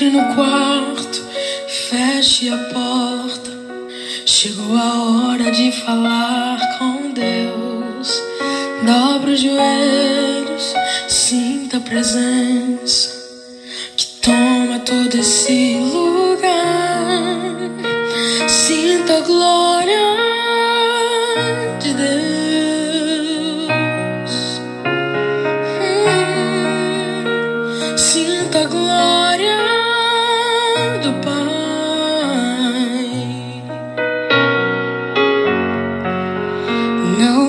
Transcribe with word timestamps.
Entre 0.00 0.16
no 0.16 0.34
quarto, 0.34 1.22
feche 1.90 2.48
a 2.48 2.56
porta. 2.72 3.50
Chegou 4.24 4.74
a 4.74 5.02
hora 5.02 5.50
de 5.50 5.70
falar 5.72 6.58
com 6.78 7.12
Deus. 7.12 8.22
Dobra 8.82 9.30
os 9.30 9.40
joelhos, 9.42 10.74
sinta 11.06 11.76
a 11.76 11.80
presença 11.80 13.09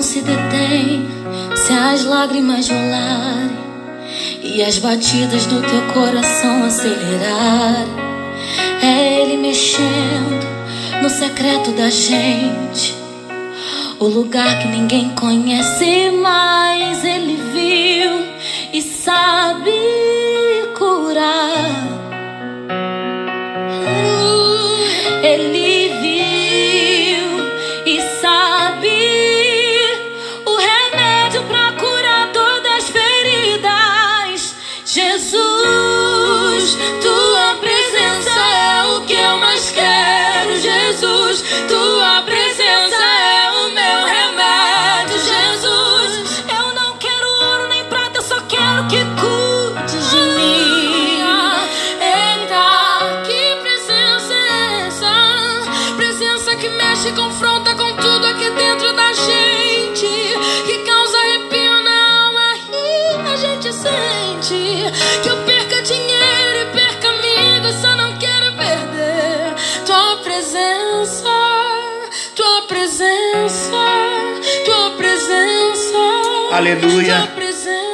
Se 0.02 0.20
detém 0.20 1.06
se 1.54 1.72
as 1.72 2.04
lágrimas 2.04 2.68
rolarem 2.68 3.56
e 4.42 4.60
as 4.60 4.76
batidas 4.76 5.46
do 5.46 5.62
teu 5.62 5.80
coração 5.94 6.64
acelerarem. 6.64 7.94
É 8.82 9.20
Ele 9.20 9.36
mexendo 9.36 10.44
no 11.00 11.08
secreto 11.08 11.70
da 11.70 11.88
gente, 11.88 12.94
o 14.00 14.06
lugar 14.06 14.58
que 14.58 14.68
ninguém 14.68 15.10
conhece, 15.10 16.10
mas 16.20 17.04
Ele 17.04 17.36
viu 17.54 18.26
e 18.72 18.82
sabe 18.82 19.70
Aleluia. 76.62 77.28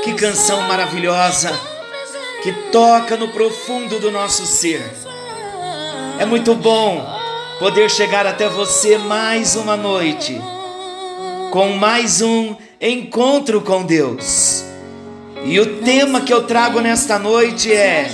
Que 0.04 0.12
canção 0.12 0.60
maravilhosa 0.68 1.58
que 2.42 2.52
toca 2.70 3.16
no 3.16 3.28
profundo 3.28 3.98
do 3.98 4.10
nosso 4.10 4.44
ser. 4.44 4.84
É 6.18 6.26
muito 6.26 6.54
bom 6.54 7.02
poder 7.58 7.90
chegar 7.90 8.26
até 8.26 8.46
você 8.46 8.98
mais 8.98 9.56
uma 9.56 9.74
noite 9.74 10.38
com 11.50 11.70
mais 11.78 12.20
um 12.20 12.54
encontro 12.78 13.62
com 13.62 13.86
Deus. 13.86 14.62
E 15.46 15.58
o 15.58 15.80
tema 15.80 16.20
que 16.20 16.34
eu 16.34 16.46
trago 16.46 16.78
nesta 16.80 17.18
noite 17.18 17.72
é 17.72 18.10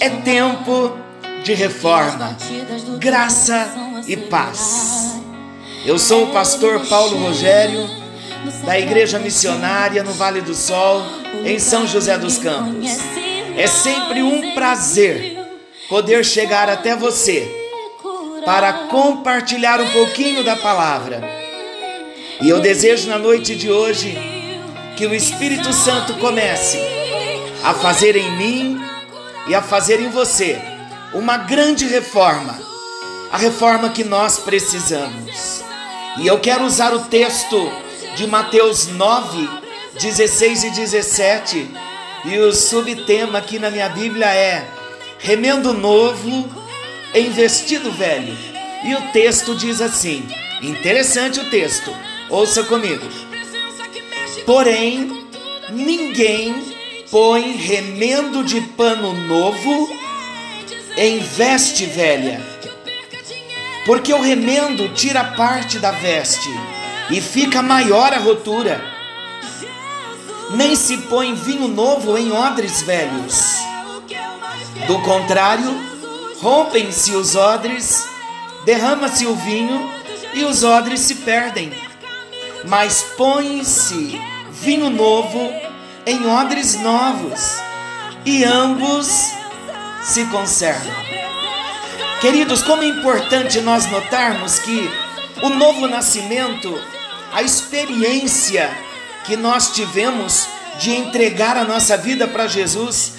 é 0.00 0.10
tempo 0.10 0.98
de 1.44 1.54
reforma, 1.54 2.36
graça 2.98 3.72
e 4.08 4.16
paz. 4.16 5.14
Eu 5.84 5.96
sou 5.96 6.24
o 6.24 6.32
pastor 6.32 6.80
Paulo 6.88 7.16
Rogério 7.18 8.04
da 8.64 8.78
Igreja 8.78 9.18
Missionária 9.18 10.02
no 10.02 10.12
Vale 10.12 10.40
do 10.40 10.54
Sol, 10.54 11.02
em 11.44 11.58
São 11.58 11.86
José 11.86 12.16
dos 12.18 12.38
Campos. 12.38 12.98
É 13.56 13.66
sempre 13.66 14.22
um 14.22 14.54
prazer 14.54 15.38
poder 15.88 16.24
chegar 16.24 16.68
até 16.68 16.94
você 16.94 17.50
para 18.44 18.72
compartilhar 18.72 19.80
um 19.80 19.90
pouquinho 19.90 20.44
da 20.44 20.56
palavra. 20.56 21.22
E 22.40 22.48
eu 22.48 22.60
desejo 22.60 23.08
na 23.08 23.18
noite 23.18 23.56
de 23.56 23.70
hoje 23.70 24.16
que 24.96 25.06
o 25.06 25.14
Espírito 25.14 25.72
Santo 25.72 26.14
comece 26.14 26.78
a 27.64 27.74
fazer 27.74 28.16
em 28.16 28.36
mim 28.36 28.80
e 29.48 29.54
a 29.54 29.62
fazer 29.62 30.00
em 30.00 30.08
você 30.08 30.60
uma 31.14 31.38
grande 31.38 31.86
reforma, 31.86 32.58
a 33.32 33.38
reforma 33.38 33.88
que 33.88 34.04
nós 34.04 34.38
precisamos. 34.38 35.62
E 36.18 36.26
eu 36.26 36.38
quero 36.38 36.64
usar 36.64 36.94
o 36.94 37.04
texto 37.06 37.70
de 38.16 38.26
Mateus 38.26 38.86
9, 38.86 39.46
16 40.00 40.64
e 40.64 40.70
17, 40.70 41.70
e 42.24 42.38
o 42.38 42.50
subtema 42.50 43.38
aqui 43.38 43.58
na 43.58 43.70
minha 43.70 43.90
Bíblia 43.90 44.26
é 44.34 44.66
Remendo 45.18 45.74
Novo 45.74 46.50
em 47.14 47.30
Vestido 47.30 47.92
Velho. 47.92 48.34
E 48.84 48.94
o 48.94 49.12
texto 49.12 49.54
diz 49.54 49.82
assim: 49.82 50.26
interessante 50.62 51.40
o 51.40 51.50
texto, 51.50 51.94
ouça 52.30 52.62
comigo. 52.64 53.06
Porém, 54.46 55.28
ninguém 55.68 56.54
põe 57.10 57.52
remendo 57.52 58.42
de 58.42 58.62
pano 58.62 59.12
novo 59.12 59.90
em 60.96 61.18
veste 61.18 61.84
velha, 61.84 62.40
porque 63.84 64.14
o 64.14 64.22
remendo 64.22 64.88
tira 64.94 65.22
parte 65.22 65.78
da 65.78 65.90
veste 65.90 66.48
e 67.10 67.20
fica 67.20 67.62
maior 67.62 68.12
a 68.12 68.18
rotura. 68.18 68.82
Nem 70.50 70.76
se 70.76 70.98
põe 70.98 71.34
vinho 71.34 71.68
novo 71.68 72.16
em 72.16 72.32
odres 72.32 72.82
velhos. 72.82 73.58
Do 74.86 75.00
contrário, 75.00 75.74
rompem-se 76.40 77.12
os 77.16 77.34
odres, 77.34 78.06
derrama-se 78.64 79.26
o 79.26 79.34
vinho 79.34 79.90
e 80.34 80.44
os 80.44 80.62
odres 80.62 81.00
se 81.00 81.16
perdem. 81.16 81.72
Mas 82.64 83.02
põe-se 83.16 84.20
vinho 84.50 84.90
novo 84.90 85.52
em 86.04 86.26
odres 86.26 86.80
novos 86.80 87.60
e 88.24 88.44
ambos 88.44 89.08
se 90.02 90.24
conservam. 90.26 90.94
Queridos, 92.20 92.62
como 92.62 92.82
é 92.82 92.86
importante 92.86 93.60
nós 93.60 93.90
notarmos 93.90 94.58
que 94.58 94.90
o 95.42 95.48
novo 95.50 95.86
nascimento, 95.86 96.80
a 97.36 97.42
experiência 97.42 98.74
que 99.26 99.36
nós 99.36 99.68
tivemos 99.72 100.48
de 100.78 100.90
entregar 100.92 101.54
a 101.54 101.64
nossa 101.64 101.94
vida 101.94 102.26
para 102.26 102.46
Jesus, 102.46 103.12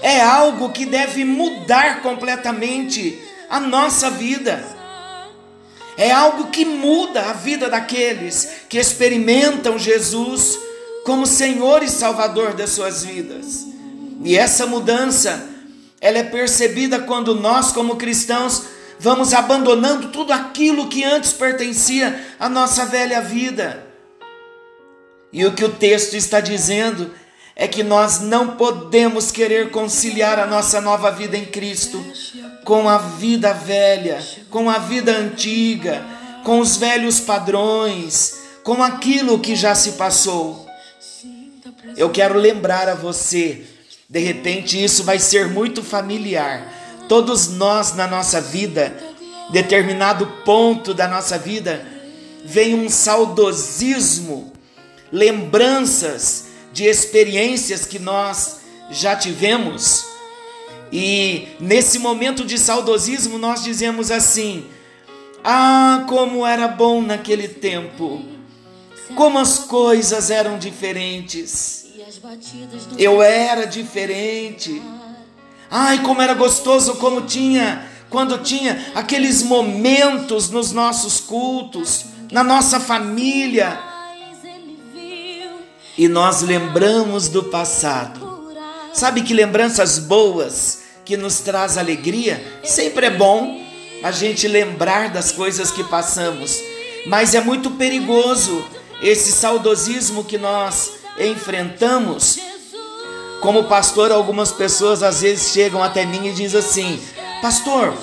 é 0.00 0.22
algo 0.22 0.70
que 0.70 0.86
deve 0.86 1.22
mudar 1.22 2.00
completamente 2.00 3.20
a 3.50 3.60
nossa 3.60 4.08
vida. 4.08 4.64
É 5.98 6.10
algo 6.10 6.46
que 6.46 6.64
muda 6.64 7.28
a 7.28 7.34
vida 7.34 7.68
daqueles 7.68 8.48
que 8.70 8.78
experimentam 8.78 9.78
Jesus 9.78 10.58
como 11.04 11.26
Senhor 11.26 11.82
e 11.82 11.90
Salvador 11.90 12.54
das 12.54 12.70
suas 12.70 13.04
vidas. 13.04 13.66
E 14.24 14.34
essa 14.34 14.66
mudança, 14.66 15.46
ela 16.00 16.16
é 16.16 16.22
percebida 16.22 17.00
quando 17.00 17.34
nós, 17.34 17.70
como 17.70 17.96
cristãos, 17.96 18.62
vamos 18.98 19.32
abandonando 19.32 20.08
tudo 20.08 20.32
aquilo 20.32 20.88
que 20.88 21.04
antes 21.04 21.32
pertencia 21.32 22.34
à 22.38 22.48
nossa 22.48 22.86
velha 22.86 23.20
vida. 23.20 23.86
E 25.32 25.44
o 25.44 25.52
que 25.52 25.64
o 25.64 25.72
texto 25.72 26.14
está 26.14 26.40
dizendo 26.40 27.12
é 27.54 27.66
que 27.66 27.82
nós 27.82 28.20
não 28.20 28.56
podemos 28.56 29.32
querer 29.32 29.70
conciliar 29.70 30.38
a 30.38 30.46
nossa 30.46 30.80
nova 30.80 31.10
vida 31.10 31.36
em 31.36 31.44
Cristo 31.44 32.02
com 32.64 32.88
a 32.88 32.98
vida 32.98 33.52
velha, 33.52 34.24
com 34.48 34.70
a 34.70 34.78
vida 34.78 35.12
antiga, 35.12 36.04
com 36.44 36.60
os 36.60 36.76
velhos 36.76 37.18
padrões, 37.18 38.38
com 38.62 38.82
aquilo 38.82 39.40
que 39.40 39.56
já 39.56 39.74
se 39.74 39.92
passou. 39.92 40.66
Eu 41.96 42.10
quero 42.10 42.38
lembrar 42.38 42.88
a 42.88 42.94
você, 42.94 43.64
de 44.08 44.20
repente 44.20 44.82
isso 44.82 45.02
vai 45.02 45.18
ser 45.18 45.48
muito 45.48 45.82
familiar. 45.82 46.77
Todos 47.08 47.48
nós 47.48 47.94
na 47.94 48.06
nossa 48.06 48.40
vida, 48.40 48.96
determinado 49.50 50.26
ponto 50.44 50.92
da 50.92 51.08
nossa 51.08 51.38
vida, 51.38 51.84
vem 52.44 52.74
um 52.74 52.88
saudosismo, 52.88 54.52
lembranças 55.10 56.46
de 56.72 56.84
experiências 56.84 57.86
que 57.86 57.98
nós 57.98 58.60
já 58.90 59.16
tivemos 59.16 60.06
E 60.90 61.48
nesse 61.60 61.98
momento 61.98 62.44
de 62.44 62.58
saudosismo 62.58 63.38
nós 63.38 63.62
dizemos 63.62 64.10
assim: 64.10 64.66
Ah, 65.44 66.04
como 66.08 66.46
era 66.46 66.66
bom 66.68 67.02
naquele 67.02 67.48
tempo, 67.48 68.24
como 69.14 69.38
as 69.38 69.58
coisas 69.60 70.30
eram 70.30 70.58
diferentes. 70.58 71.86
Eu 72.96 73.20
era 73.22 73.66
diferente. 73.66 74.80
Ai, 75.70 76.02
como 76.02 76.22
era 76.22 76.34
gostoso 76.34 76.94
como 76.94 77.22
tinha 77.22 77.88
quando 78.10 78.38
tinha 78.38 78.90
aqueles 78.94 79.42
momentos 79.42 80.48
nos 80.50 80.72
nossos 80.72 81.20
cultos, 81.20 82.06
na 82.32 82.42
nossa 82.42 82.80
família. 82.80 83.78
E 85.96 86.08
nós 86.08 86.42
lembramos 86.42 87.28
do 87.28 87.44
passado. 87.44 88.52
Sabe 88.92 89.22
que 89.22 89.34
lembranças 89.34 89.98
boas 89.98 90.82
que 91.04 91.16
nos 91.16 91.40
traz 91.40 91.76
alegria? 91.76 92.42
Sempre 92.64 93.06
é 93.06 93.10
bom 93.10 93.62
a 94.02 94.10
gente 94.10 94.46
lembrar 94.48 95.10
das 95.10 95.32
coisas 95.32 95.70
que 95.70 95.84
passamos, 95.84 96.58
mas 97.06 97.34
é 97.34 97.40
muito 97.40 97.72
perigoso 97.72 98.64
esse 99.02 99.32
saudosismo 99.32 100.24
que 100.24 100.38
nós 100.38 100.92
enfrentamos. 101.18 102.38
Como 103.40 103.64
pastor, 103.64 104.10
algumas 104.10 104.50
pessoas 104.50 105.02
às 105.02 105.22
vezes 105.22 105.52
chegam 105.52 105.82
até 105.82 106.04
mim 106.04 106.26
e 106.26 106.32
dizem 106.32 106.58
assim: 106.58 107.00
Pastor, 107.40 107.94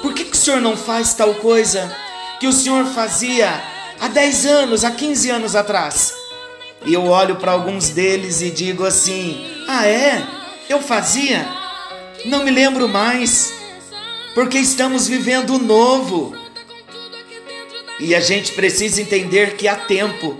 por 0.00 0.14
que, 0.14 0.24
que 0.24 0.32
o 0.32 0.36
senhor 0.36 0.60
não 0.60 0.76
faz 0.76 1.12
tal 1.14 1.34
coisa 1.34 1.94
que 2.40 2.46
o 2.46 2.52
senhor 2.52 2.86
fazia 2.86 3.62
há 4.00 4.08
10 4.08 4.46
anos, 4.46 4.84
há 4.84 4.90
15 4.90 5.30
anos 5.30 5.54
atrás? 5.54 6.14
E 6.86 6.94
eu 6.94 7.04
olho 7.06 7.36
para 7.36 7.52
alguns 7.52 7.90
deles 7.90 8.40
e 8.40 8.50
digo 8.50 8.84
assim: 8.84 9.46
Ah, 9.68 9.86
é? 9.86 10.26
Eu 10.68 10.80
fazia? 10.80 11.46
Não 12.24 12.44
me 12.44 12.50
lembro 12.50 12.88
mais, 12.88 13.52
porque 14.34 14.58
estamos 14.58 15.06
vivendo 15.06 15.54
o 15.54 15.58
novo. 15.58 16.34
E 18.00 18.14
a 18.14 18.20
gente 18.20 18.52
precisa 18.52 19.02
entender 19.02 19.56
que 19.56 19.66
há 19.66 19.76
tempo 19.76 20.38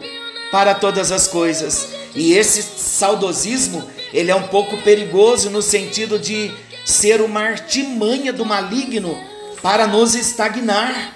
para 0.51 0.75
todas 0.75 1.11
as 1.11 1.27
coisas. 1.27 1.89
E 2.15 2.33
esse 2.33 2.63
saudosismo, 2.63 3.89
ele 4.13 4.31
é 4.31 4.35
um 4.35 4.49
pouco 4.49 4.77
perigoso 4.79 5.51
no 5.51 5.63
sentido 5.63 6.19
de 6.19 6.53
ser 6.85 7.21
uma 7.21 7.41
artimanha 7.41 8.33
do 8.33 8.45
maligno 8.45 9.19
para 9.63 9.87
nos 9.87 10.15
estagnar. 10.15 11.15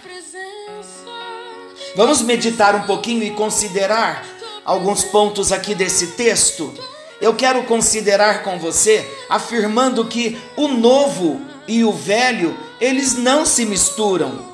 Vamos 1.97 2.23
meditar 2.23 2.75
um 2.75 2.83
pouquinho 2.83 3.23
e 3.23 3.31
considerar 3.31 4.25
alguns 4.65 5.05
pontos 5.05 5.53
aqui 5.53 5.75
desse 5.75 6.09
texto. 6.09 6.73
Eu 7.21 7.35
quero 7.35 7.63
considerar 7.65 8.43
com 8.43 8.59
você 8.59 9.09
afirmando 9.29 10.05
que 10.07 10.39
o 10.57 10.69
novo 10.69 11.41
e 11.69 11.85
o 11.85 11.93
velho, 11.93 12.57
eles 12.81 13.17
não 13.17 13.47
se 13.47 13.65
misturam. 13.65 14.53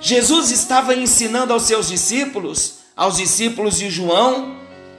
Jesus 0.00 0.50
estava 0.50 0.94
ensinando 0.94 1.52
aos 1.52 1.62
seus 1.62 1.88
discípulos, 1.88 2.74
aos 2.96 3.16
discípulos 3.16 3.78
de 3.78 3.90
João, 3.90 4.56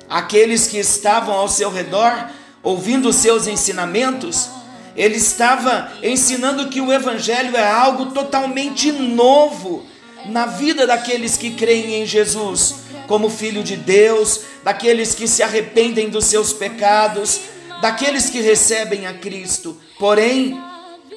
aqueles 0.09 0.67
que 0.67 0.77
estavam 0.77 1.35
ao 1.35 1.47
seu 1.47 1.69
redor, 1.71 2.29
ouvindo 2.69 3.09
os 3.09 3.15
seus 3.15 3.47
ensinamentos, 3.47 4.47
ele 4.95 5.15
estava 5.15 5.91
ensinando 6.03 6.69
que 6.69 6.79
o 6.79 6.93
Evangelho 6.93 7.57
é 7.57 7.67
algo 7.67 8.07
totalmente 8.07 8.91
novo 8.91 9.83
na 10.27 10.45
vida 10.45 10.85
daqueles 10.85 11.35
que 11.35 11.51
creem 11.51 11.95
em 11.95 12.05
Jesus, 12.05 12.75
como 13.07 13.27
Filho 13.27 13.63
de 13.63 13.75
Deus, 13.75 14.41
daqueles 14.63 15.15
que 15.15 15.27
se 15.27 15.41
arrependem 15.41 16.09
dos 16.09 16.25
seus 16.25 16.53
pecados, 16.53 17.39
daqueles 17.81 18.29
que 18.29 18.39
recebem 18.39 19.07
a 19.07 19.13
Cristo. 19.13 19.75
Porém, 19.97 20.61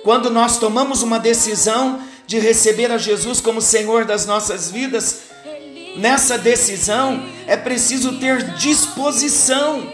quando 0.02 0.30
nós 0.30 0.56
tomamos 0.56 1.02
uma 1.02 1.18
decisão 1.18 2.00
de 2.26 2.38
receber 2.38 2.90
a 2.90 2.96
Jesus 2.96 3.42
como 3.42 3.60
Senhor 3.60 4.06
das 4.06 4.24
nossas 4.24 4.70
vidas, 4.70 5.24
nessa 5.96 6.38
decisão 6.38 7.22
é 7.46 7.58
preciso 7.58 8.18
ter 8.18 8.42
disposição 8.54 9.86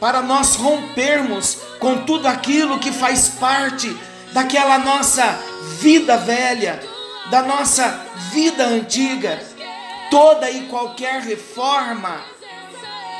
para 0.00 0.22
nós 0.22 0.54
rompermos 0.54 1.58
com 1.78 1.98
tudo 2.04 2.26
aquilo 2.26 2.78
que 2.78 2.92
faz 2.92 3.28
parte 3.28 3.94
daquela 4.32 4.78
nossa 4.78 5.38
vida 5.80 6.16
velha, 6.16 6.80
da 7.30 7.42
nossa 7.42 8.06
vida 8.32 8.64
antiga. 8.64 9.42
Toda 10.10 10.50
e 10.50 10.62
qualquer 10.62 11.20
reforma, 11.20 12.22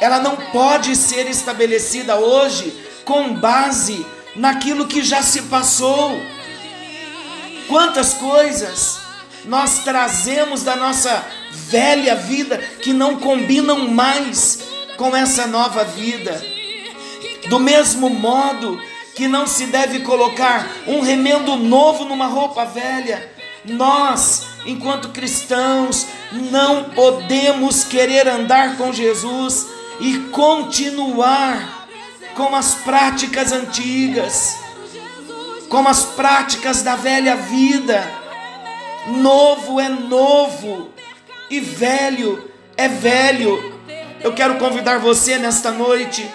ela 0.00 0.20
não 0.20 0.36
pode 0.36 0.96
ser 0.96 1.28
estabelecida 1.28 2.16
hoje 2.16 2.72
com 3.04 3.34
base 3.34 4.06
naquilo 4.34 4.86
que 4.86 5.02
já 5.02 5.22
se 5.22 5.42
passou. 5.42 6.18
Quantas 7.68 8.14
coisas 8.14 8.98
nós 9.44 9.80
trazemos 9.80 10.62
da 10.62 10.76
nossa 10.76 11.24
velha 11.50 12.14
vida 12.14 12.58
que 12.58 12.92
não 12.92 13.16
combinam 13.16 13.88
mais 13.88 14.60
com 14.96 15.14
essa 15.14 15.46
nova 15.46 15.84
vida. 15.84 16.57
Do 17.48 17.58
mesmo 17.58 18.10
modo 18.10 18.80
que 19.14 19.26
não 19.26 19.46
se 19.46 19.66
deve 19.66 20.00
colocar 20.00 20.70
um 20.86 21.00
remendo 21.00 21.56
novo 21.56 22.04
numa 22.04 22.26
roupa 22.26 22.64
velha, 22.64 23.32
nós, 23.64 24.46
enquanto 24.66 25.08
cristãos, 25.08 26.06
não 26.50 26.84
podemos 26.90 27.84
querer 27.84 28.28
andar 28.28 28.76
com 28.76 28.92
Jesus 28.92 29.66
e 30.00 30.18
continuar 30.30 31.88
com 32.34 32.54
as 32.54 32.74
práticas 32.76 33.50
antigas, 33.50 34.56
com 35.68 35.88
as 35.88 36.04
práticas 36.04 36.82
da 36.82 36.94
velha 36.94 37.34
vida. 37.36 38.06
Novo 39.08 39.80
é 39.80 39.88
novo 39.88 40.90
e 41.50 41.58
velho 41.60 42.48
é 42.76 42.86
velho. 42.86 43.80
Eu 44.20 44.32
quero 44.32 44.56
convidar 44.58 44.98
você 44.98 45.36
nesta 45.38 45.72
noite 45.72 46.28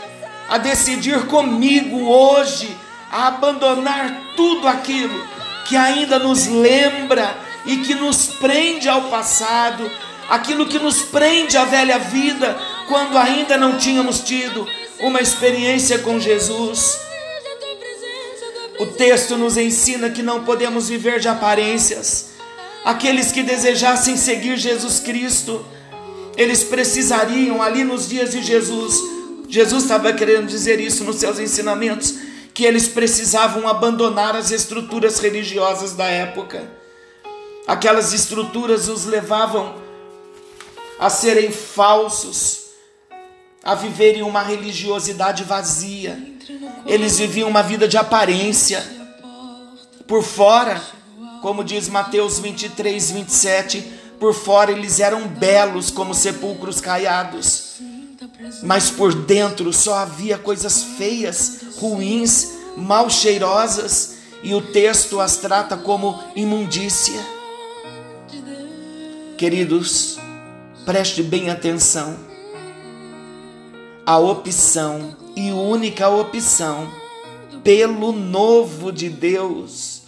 a 0.50 0.58
decidir 0.58 1.26
comigo 1.28 2.08
hoje 2.08 2.76
a 3.12 3.28
abandonar 3.28 4.34
tudo 4.36 4.68
aquilo 4.68 5.28
que 5.66 5.76
ainda 5.76 6.18
nos 6.20 6.48
lembra 6.48 7.38
e 7.66 7.78
que 7.78 7.94
nos 7.94 8.26
prende 8.26 8.90
ao 8.90 9.04
passado, 9.04 9.90
aquilo 10.28 10.66
que 10.66 10.80
nos 10.80 11.04
prende 11.04 11.56
à 11.56 11.64
velha 11.64 12.00
vida, 12.00 12.58
quando 12.88 13.18
ainda 13.18 13.58
não 13.58 13.78
tínhamos 13.78 14.22
tido 14.22 14.68
uma 15.00 15.22
experiência 15.22 16.00
com 16.00 16.20
Jesus. 16.20 17.00
O 18.80 18.88
texto 18.88 19.38
nos 19.38 19.58
ensina 19.58 20.10
que 20.10 20.24
não 20.24 20.44
podemos 20.44 20.90
viver 20.90 21.20
de 21.20 21.28
aparências. 21.28 22.32
Aqueles 22.84 23.32
que 23.32 23.44
desejassem 23.44 24.18
seguir 24.18 24.58
Jesus 24.58 25.00
Cristo, 25.00 25.64
eles 26.36 26.64
precisariam 26.64 27.62
ali 27.62 27.84
nos 27.84 28.10
dias 28.10 28.32
de 28.32 28.42
Jesus 28.42 29.13
Jesus 29.54 29.84
estava 29.84 30.12
querendo 30.12 30.48
dizer 30.48 30.80
isso 30.80 31.04
nos 31.04 31.18
seus 31.18 31.38
ensinamentos, 31.38 32.16
que 32.56 32.66
eles 32.66 32.88
precisavam 32.88 33.68
abandonar 33.68 34.36
as 34.36 34.50
estruturas 34.50 35.20
religiosas 35.20 35.94
da 35.94 36.06
época. 36.06 36.68
Aquelas 37.68 38.14
estruturas 38.14 38.88
os 38.88 39.06
levavam 39.06 39.76
a 41.00 41.08
serem 41.08 41.52
falsos, 41.52 42.62
a 43.64 43.76
viverem 43.76 44.24
uma 44.24 44.42
religiosidade 44.42 45.44
vazia. 45.44 46.18
Eles 46.88 47.20
viviam 47.20 47.48
uma 47.48 47.62
vida 47.62 47.88
de 47.88 47.96
aparência. 47.96 48.84
Por 50.08 50.24
fora, 50.24 50.82
como 51.44 51.64
diz 51.64 51.88
Mateus 51.90 52.40
23, 52.40 53.12
27, 53.12 53.82
por 54.20 54.34
fora 54.34 54.72
eles 54.72 55.00
eram 55.00 55.28
belos 55.28 55.92
como 55.92 56.12
sepulcros 56.16 56.82
caiados 56.82 57.73
mas 58.62 58.90
por 58.90 59.14
dentro 59.14 59.74
só 59.74 59.96
havia 59.96 60.38
coisas 60.38 60.84
feias, 60.98 61.60
ruins, 61.78 62.50
mal 62.78 63.10
cheirosas, 63.10 64.18
e 64.44 64.54
o 64.54 64.62
texto 64.62 65.20
as 65.20 65.38
trata 65.38 65.78
como 65.78 66.20
imundícia. 66.36 67.20
Queridos, 69.38 70.18
preste 70.86 71.24
bem 71.24 71.50
atenção. 71.50 72.18
A 74.06 74.18
opção 74.18 75.16
e 75.36 75.52
única 75.52 76.10
opção 76.10 76.92
pelo 77.64 78.12
novo 78.12 78.92
de 78.92 79.10
Deus 79.10 80.04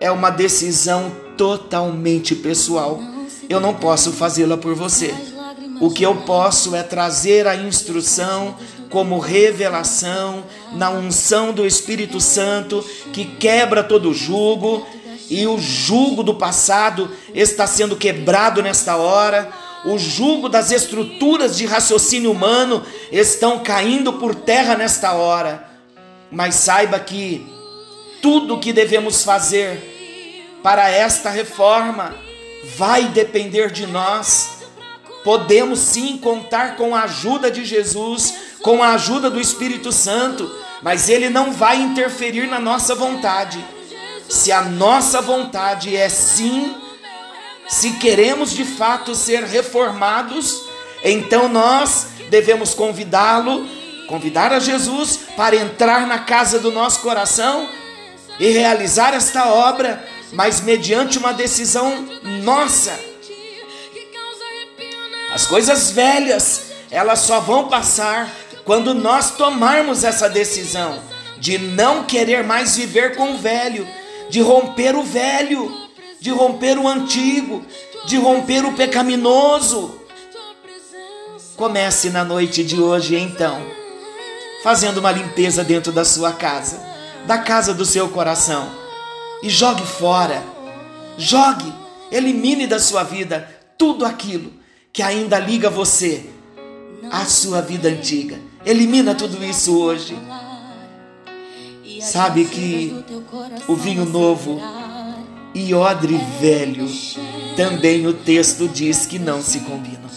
é 0.00 0.10
uma 0.10 0.30
decisão 0.30 1.12
totalmente 1.36 2.34
pessoal. 2.36 3.00
Eu 3.48 3.58
não 3.58 3.74
posso 3.74 4.12
fazê-la 4.12 4.56
por 4.56 4.74
você. 4.74 5.33
O 5.80 5.90
que 5.90 6.02
eu 6.02 6.16
posso 6.22 6.74
é 6.74 6.82
trazer 6.82 7.46
a 7.46 7.56
instrução 7.56 8.56
como 8.90 9.18
revelação 9.18 10.44
na 10.72 10.90
unção 10.90 11.52
do 11.52 11.66
Espírito 11.66 12.20
Santo 12.20 12.84
que 13.12 13.24
quebra 13.24 13.82
todo 13.82 14.14
jugo 14.14 14.86
e 15.28 15.46
o 15.46 15.58
jugo 15.58 16.22
do 16.22 16.34
passado 16.34 17.10
está 17.34 17.66
sendo 17.66 17.96
quebrado 17.96 18.62
nesta 18.62 18.96
hora. 18.96 19.50
O 19.84 19.98
jugo 19.98 20.48
das 20.48 20.70
estruturas 20.70 21.56
de 21.56 21.66
raciocínio 21.66 22.30
humano 22.30 22.82
estão 23.10 23.58
caindo 23.58 24.14
por 24.14 24.34
terra 24.34 24.76
nesta 24.76 25.12
hora. 25.12 25.68
Mas 26.30 26.54
saiba 26.54 26.98
que 26.98 27.46
tudo 28.22 28.54
o 28.54 28.60
que 28.60 28.72
devemos 28.72 29.22
fazer 29.22 29.92
para 30.62 30.88
esta 30.88 31.28
reforma 31.30 32.14
vai 32.76 33.08
depender 33.08 33.70
de 33.70 33.86
nós. 33.86 34.63
Podemos 35.24 35.78
sim 35.78 36.18
contar 36.18 36.76
com 36.76 36.94
a 36.94 37.04
ajuda 37.04 37.50
de 37.50 37.64
Jesus, 37.64 38.34
com 38.62 38.82
a 38.82 38.90
ajuda 38.90 39.30
do 39.30 39.40
Espírito 39.40 39.90
Santo, 39.90 40.54
mas 40.82 41.08
ele 41.08 41.30
não 41.30 41.50
vai 41.50 41.80
interferir 41.80 42.46
na 42.46 42.60
nossa 42.60 42.94
vontade. 42.94 43.64
Se 44.28 44.52
a 44.52 44.60
nossa 44.60 45.22
vontade 45.22 45.96
é 45.96 46.10
sim, 46.10 46.76
se 47.66 47.92
queremos 47.92 48.52
de 48.52 48.64
fato 48.64 49.14
ser 49.14 49.44
reformados, 49.44 50.62
então 51.02 51.48
nós 51.48 52.08
devemos 52.28 52.74
convidá-lo, 52.74 53.66
convidar 54.06 54.52
a 54.52 54.58
Jesus 54.58 55.20
para 55.36 55.56
entrar 55.56 56.06
na 56.06 56.18
casa 56.18 56.58
do 56.58 56.70
nosso 56.70 57.00
coração 57.00 57.66
e 58.38 58.48
realizar 58.50 59.14
esta 59.14 59.48
obra, 59.48 60.06
mas 60.32 60.60
mediante 60.60 61.16
uma 61.16 61.32
decisão 61.32 62.06
nossa. 62.42 63.13
As 65.34 65.44
coisas 65.44 65.90
velhas, 65.90 66.66
elas 66.92 67.18
só 67.18 67.40
vão 67.40 67.66
passar 67.66 68.32
quando 68.64 68.94
nós 68.94 69.32
tomarmos 69.32 70.04
essa 70.04 70.28
decisão 70.30 71.00
de 71.38 71.58
não 71.58 72.04
querer 72.04 72.44
mais 72.44 72.76
viver 72.76 73.16
com 73.16 73.32
o 73.32 73.38
velho, 73.38 73.84
de 74.30 74.40
romper 74.40 74.94
o 74.94 75.02
velho, 75.02 75.76
de 76.20 76.30
romper 76.30 76.78
o 76.78 76.86
antigo, 76.86 77.66
de 78.06 78.16
romper 78.16 78.64
o 78.64 78.74
pecaminoso. 78.74 79.98
Comece 81.56 82.10
na 82.10 82.24
noite 82.24 82.62
de 82.62 82.80
hoje, 82.80 83.16
então, 83.16 83.60
fazendo 84.62 84.98
uma 84.98 85.10
limpeza 85.10 85.64
dentro 85.64 85.90
da 85.90 86.04
sua 86.04 86.32
casa, 86.32 86.80
da 87.26 87.38
casa 87.38 87.74
do 87.74 87.84
seu 87.84 88.08
coração, 88.08 88.70
e 89.42 89.50
jogue 89.50 89.84
fora, 89.84 90.40
jogue, 91.18 91.74
elimine 92.12 92.68
da 92.68 92.78
sua 92.78 93.02
vida 93.02 93.50
tudo 93.76 94.06
aquilo 94.06 94.62
que 94.94 95.02
ainda 95.02 95.40
liga 95.40 95.68
você 95.68 96.24
à 97.10 97.24
sua 97.24 97.60
vida 97.60 97.88
antiga. 97.88 98.38
Elimina 98.64 99.12
tudo 99.12 99.44
isso 99.44 99.76
hoje. 99.76 100.16
Sabe 102.00 102.44
que 102.44 103.04
o 103.66 103.74
vinho 103.74 104.04
novo 104.04 104.60
e 105.52 105.74
odre 105.74 106.16
velho 106.40 106.86
também 107.56 108.06
o 108.06 108.12
texto 108.12 108.68
diz 108.68 109.04
que 109.04 109.18
não 109.18 109.42
se 109.42 109.60
combinam. 109.60 110.08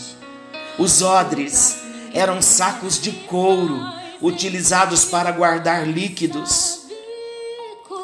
Os 0.77 1.01
odres 1.01 1.79
eram 2.13 2.39
sacos 2.39 3.01
de 3.01 3.11
couro 3.11 3.79
utilizados 4.21 5.05
para 5.05 5.31
guardar 5.31 5.87
líquidos. 5.87 6.81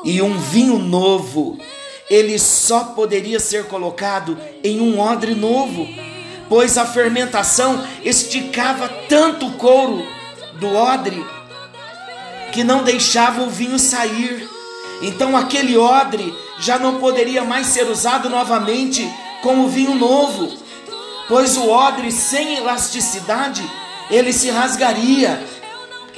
E 0.03 0.24
um 0.24 0.39
vinho 0.39 0.80
novo, 0.80 1.60
ele 2.10 2.39
só 2.39 2.84
poderia 2.96 3.39
ser 3.39 3.65
colocado 3.65 4.36
em 4.63 4.82
um 4.82 5.00
odre 5.00 5.36
novo, 5.36 5.88
pois 6.50 6.77
a 6.77 6.85
fermentação 6.85 7.83
esticava 8.03 8.88
tanto 9.09 9.47
o 9.47 9.53
couro 9.53 10.05
do 10.59 10.75
odre 10.75 11.25
que 12.51 12.63
não 12.63 12.83
deixava 12.83 13.41
o 13.41 13.50
vinho 13.50 13.79
sair. 13.79 14.47
Então 15.01 15.35
aquele 15.35 15.77
odre 15.77 16.33
já 16.59 16.77
não 16.77 17.00
poderia 17.00 17.43
mais 17.43 17.67
ser 17.67 17.89
usado 17.89 18.29
novamente 18.29 19.09
com 19.41 19.62
o 19.62 19.67
vinho 19.67 19.95
novo 19.95 20.63
pois 21.27 21.57
o 21.57 21.69
odre 21.69 22.12
sem 22.12 22.57
elasticidade 22.57 23.63
ele 24.09 24.33
se 24.33 24.50
rasgaria. 24.50 25.43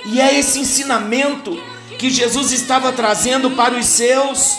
E 0.06 0.20
é 0.20 0.38
esse 0.38 0.60
ensinamento 0.60 1.58
que 1.98 2.10
Jesus 2.10 2.52
estava 2.52 2.92
trazendo 2.92 3.52
para 3.52 3.76
os 3.76 3.86
seus, 3.86 4.58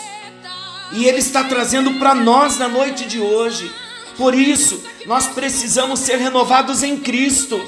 e 0.93 1.05
ele 1.05 1.19
está 1.19 1.45
trazendo 1.45 1.95
para 1.95 2.15
nós 2.15 2.59
na 2.59 2.69
noite 2.69 3.05
de 3.05 3.21
hoje. 3.21 3.71
Por 4.17 4.35
isso, 4.35 4.83
nós 5.07 5.27
precisamos 5.29 6.01
ser 6.01 6.17
renovados 6.17 6.83
em 6.83 6.97
Cristo, 6.97 7.61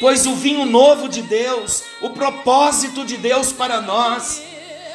pois 0.00 0.26
o 0.26 0.34
vinho 0.34 0.64
novo 0.64 1.08
de 1.08 1.22
Deus, 1.22 1.84
o 2.00 2.10
propósito 2.10 3.04
de 3.04 3.16
Deus 3.16 3.52
para 3.52 3.80
nós, 3.80 4.42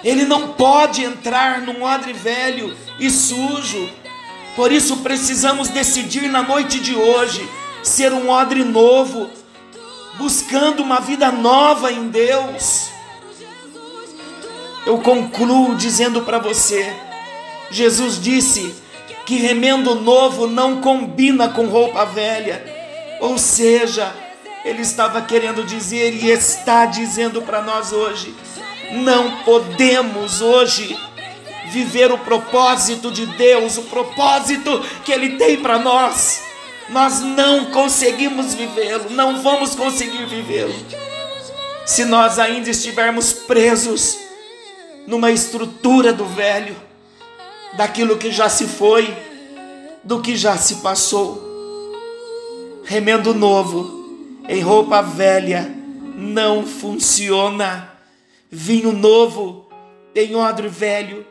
ele 0.03 0.25
não 0.25 0.49
pode 0.53 1.03
entrar 1.03 1.61
num 1.61 1.83
odre 1.83 2.13
velho 2.13 2.75
e 2.99 3.09
sujo 3.09 3.89
por 4.55 4.71
isso 4.71 4.97
precisamos 4.97 5.69
decidir 5.69 6.29
na 6.29 6.43
noite 6.43 6.79
de 6.79 6.95
hoje 6.95 7.47
ser 7.81 8.13
um 8.13 8.29
odre 8.29 8.63
novo, 8.63 9.29
buscando 10.15 10.83
uma 10.83 10.99
vida 10.99 11.31
nova 11.31 11.91
em 11.91 12.07
Deus. 12.09 12.89
Eu 14.85 14.99
concluo 14.99 15.75
dizendo 15.75 16.21
para 16.21 16.37
você: 16.37 16.95
Jesus 17.71 18.21
disse 18.21 18.75
que 19.25 19.37
remendo 19.37 19.95
novo 19.95 20.47
não 20.47 20.81
combina 20.81 21.49
com 21.49 21.67
roupa 21.67 22.05
velha. 22.05 22.63
Ou 23.19 23.37
seja, 23.37 24.13
ele 24.65 24.81
estava 24.81 25.21
querendo 25.21 25.63
dizer 25.63 26.13
e 26.13 26.29
está 26.29 26.85
dizendo 26.85 27.41
para 27.41 27.61
nós 27.61 27.91
hoje: 27.91 28.33
não 28.91 29.43
podemos 29.43 30.41
hoje 30.41 30.97
viver 31.73 32.11
o 32.11 32.17
propósito 32.17 33.11
de 33.11 33.25
Deus, 33.25 33.77
o 33.77 33.83
propósito 33.83 34.79
que 35.03 35.11
Ele 35.11 35.37
tem 35.37 35.57
para 35.57 35.79
nós. 35.79 36.43
Nós 36.89 37.21
não 37.21 37.65
conseguimos 37.71 38.53
vivê-lo, 38.53 39.09
não 39.11 39.41
vamos 39.41 39.73
conseguir 39.73 40.25
vivê-lo, 40.25 40.75
se 41.85 42.03
nós 42.03 42.37
ainda 42.37 42.69
estivermos 42.69 43.31
presos 43.31 44.17
numa 45.07 45.31
estrutura 45.31 46.11
do 46.11 46.25
velho, 46.25 46.75
daquilo 47.77 48.17
que 48.17 48.31
já 48.31 48.49
se 48.49 48.67
foi, 48.67 49.13
do 50.03 50.21
que 50.21 50.35
já 50.35 50.57
se 50.57 50.75
passou. 50.75 51.51
Remendo 52.83 53.33
novo 53.33 54.03
em 54.47 54.61
roupa 54.61 55.01
velha 55.01 55.73
não 56.15 56.65
funciona. 56.65 57.89
Vinho 58.51 58.91
novo 58.91 59.67
em 60.15 60.35
odre 60.35 60.67
velho 60.67 61.25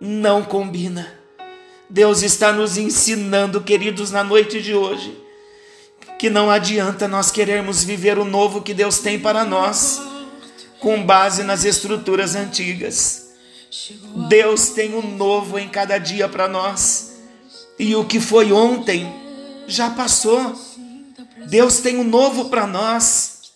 não 0.00 0.42
combina. 0.42 1.14
Deus 1.88 2.22
está 2.22 2.52
nos 2.52 2.76
ensinando, 2.76 3.62
queridos, 3.62 4.10
na 4.10 4.22
noite 4.22 4.60
de 4.60 4.74
hoje, 4.74 5.16
que 6.18 6.28
não 6.28 6.50
adianta 6.50 7.08
nós 7.08 7.30
querermos 7.30 7.82
viver 7.82 8.18
o 8.18 8.24
novo 8.24 8.60
que 8.60 8.74
Deus 8.74 8.98
tem 8.98 9.18
para 9.18 9.44
nós, 9.44 10.02
com 10.80 11.02
base 11.02 11.42
nas 11.42 11.64
estruturas 11.64 12.34
antigas. 12.34 13.27
Deus 14.28 14.70
tem 14.70 14.94
um 14.94 15.16
novo 15.16 15.58
em 15.58 15.68
cada 15.68 15.98
dia 15.98 16.28
para 16.28 16.48
nós, 16.48 17.18
e 17.78 17.94
o 17.94 18.04
que 18.04 18.18
foi 18.20 18.52
ontem 18.52 19.12
já 19.66 19.90
passou. 19.90 20.54
Deus 21.46 21.78
tem 21.78 21.98
um 21.98 22.04
novo 22.04 22.46
para 22.46 22.66
nós. 22.66 23.52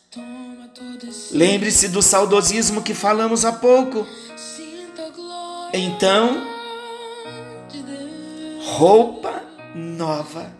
Lembre-se 1.30 1.88
do 1.88 2.02
saudosismo 2.02 2.82
que 2.82 2.94
falamos 2.94 3.44
há 3.44 3.52
pouco. 3.52 4.06
Então, 5.72 6.46
roupa 8.62 9.42
nova 9.74 10.52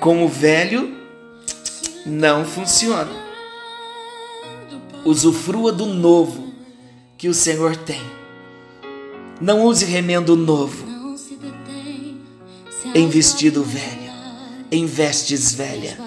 com 0.00 0.24
o 0.24 0.28
velho 0.28 0.96
não 2.06 2.44
funciona. 2.44 3.10
Usufrua 5.04 5.72
do 5.72 5.86
novo 5.86 6.49
que 7.20 7.28
o 7.28 7.34
Senhor 7.34 7.76
tem. 7.76 8.00
Não 9.42 9.66
use 9.66 9.84
remendo 9.84 10.34
novo 10.34 10.88
em 12.94 13.10
vestido 13.10 13.62
velho, 13.62 14.10
em 14.72 14.86
vestes 14.86 15.52
velha. 15.52 15.98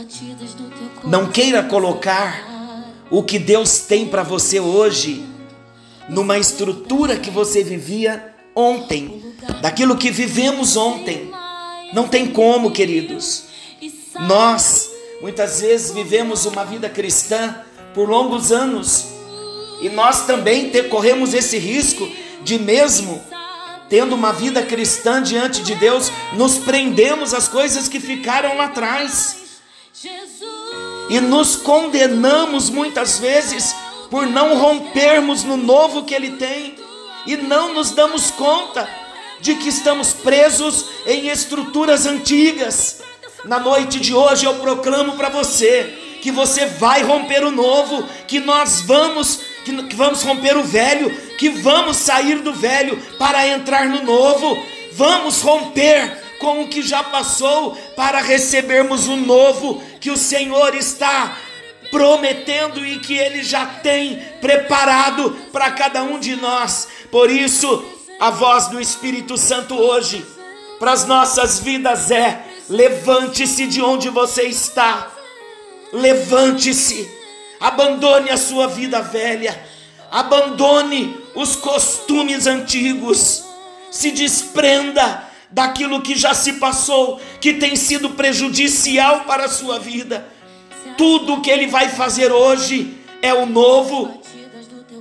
Não 1.03 1.29
queira 1.29 1.61
colocar 1.61 2.91
o 3.11 3.21
que 3.21 3.37
Deus 3.37 3.81
tem 3.81 4.07
para 4.07 4.23
você 4.23 4.59
hoje 4.59 5.23
numa 6.09 6.39
estrutura 6.39 7.15
que 7.15 7.29
você 7.29 7.63
vivia 7.63 8.33
ontem, 8.55 9.23
daquilo 9.61 9.95
que 9.95 10.09
vivemos 10.09 10.75
ontem. 10.75 11.29
Não 11.93 12.07
tem 12.07 12.25
como, 12.25 12.71
queridos. 12.71 13.43
Nós 14.27 14.89
muitas 15.21 15.61
vezes 15.61 15.91
vivemos 15.91 16.47
uma 16.47 16.65
vida 16.65 16.89
cristã 16.89 17.55
por 17.93 18.09
longos 18.09 18.51
anos 18.51 19.12
e 19.81 19.89
nós 19.89 20.25
também 20.25 20.71
corremos 20.89 21.33
esse 21.33 21.57
risco 21.57 22.09
de 22.41 22.59
mesmo 22.59 23.23
tendo 23.89 24.15
uma 24.15 24.33
vida 24.33 24.63
cristã 24.63 25.21
diante 25.21 25.61
de 25.61 25.75
Deus, 25.75 26.11
nos 26.33 26.57
prendemos 26.57 27.31
às 27.31 27.47
coisas 27.47 27.87
que 27.87 27.99
ficaram 27.99 28.57
lá 28.57 28.65
atrás. 28.65 29.43
E 31.09 31.19
nos 31.19 31.55
condenamos 31.55 32.71
muitas 32.71 33.19
vezes 33.19 33.75
por 34.09 34.25
não 34.25 34.57
rompermos 34.57 35.43
no 35.43 35.57
novo 35.57 36.03
que 36.03 36.13
Ele 36.15 36.31
tem 36.31 36.75
e 37.27 37.37
não 37.37 37.73
nos 37.73 37.91
damos 37.91 38.31
conta 38.31 38.89
de 39.39 39.55
que 39.55 39.69
estamos 39.69 40.13
presos 40.13 40.85
em 41.05 41.27
estruturas 41.27 42.05
antigas. 42.05 43.01
Na 43.45 43.59
noite 43.59 43.99
de 43.99 44.15
hoje 44.15 44.45
eu 44.45 44.55
proclamo 44.55 45.13
para 45.13 45.29
você 45.29 46.17
que 46.21 46.31
você 46.31 46.65
vai 46.65 47.03
romper 47.03 47.43
o 47.43 47.51
novo, 47.51 48.07
que 48.27 48.39
nós 48.39 48.81
vamos, 48.81 49.41
que 49.63 49.95
vamos 49.95 50.23
romper 50.23 50.57
o 50.57 50.63
velho, 50.63 51.09
que 51.37 51.43
que 51.43 51.49
vamos 51.49 51.97
sair 51.97 52.39
do 52.39 52.53
velho 52.53 52.97
para 53.19 53.45
entrar 53.45 53.85
no 53.89 54.01
novo, 54.01 54.57
vamos 54.93 55.41
romper 55.41 56.23
com 56.39 56.61
o 56.61 56.69
que 56.69 56.81
já 56.81 57.03
passou 57.03 57.75
para 57.97 58.21
recebermos 58.21 59.09
o 59.09 59.17
novo 59.17 59.83
que 59.99 60.09
o 60.09 60.15
Senhor 60.15 60.73
está 60.73 61.37
prometendo 61.91 62.85
e 62.85 62.97
que 62.99 63.17
Ele 63.17 63.43
já 63.43 63.65
tem 63.65 64.23
preparado 64.39 65.31
para 65.51 65.69
cada 65.71 66.01
um 66.01 66.17
de 66.17 66.37
nós. 66.37 66.87
Por 67.11 67.29
isso, 67.29 67.83
a 68.21 68.29
voz 68.29 68.67
do 68.67 68.79
Espírito 68.79 69.37
Santo 69.37 69.75
hoje 69.75 70.25
para 70.79 70.93
as 70.93 71.05
nossas 71.05 71.59
vidas 71.59 72.09
é: 72.09 72.41
levante-se 72.69 73.67
de 73.67 73.81
onde 73.81 74.07
você 74.07 74.43
está, 74.43 75.11
levante-se, 75.91 77.22
abandone 77.63 78.29
a 78.29 78.35
sua 78.35 78.67
vida 78.67 79.01
velha, 79.01 79.57
abandone 80.11 81.15
os 81.33 81.55
costumes 81.55 82.45
antigos, 82.45 83.45
se 83.89 84.11
desprenda 84.11 85.29
daquilo 85.49 86.01
que 86.01 86.13
já 86.13 86.33
se 86.33 86.53
passou, 86.53 87.21
que 87.39 87.53
tem 87.53 87.77
sido 87.77 88.09
prejudicial 88.09 89.21
para 89.21 89.45
a 89.45 89.49
sua 89.49 89.79
vida. 89.79 90.27
Tudo 90.97 91.39
que 91.39 91.49
ele 91.49 91.67
vai 91.67 91.87
fazer 91.87 92.33
hoje 92.33 92.97
é 93.21 93.33
o 93.33 93.45
novo. 93.45 94.21